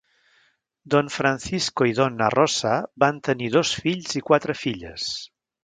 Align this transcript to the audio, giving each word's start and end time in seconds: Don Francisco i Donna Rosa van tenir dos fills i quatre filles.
Don 0.93 1.11
Francisco 1.15 1.87
i 1.91 1.93
Donna 1.99 2.31
Rosa 2.37 2.73
van 3.05 3.21
tenir 3.29 3.53
dos 3.59 3.77
fills 3.85 4.19
i 4.21 4.25
quatre 4.33 4.57
filles. 4.67 5.09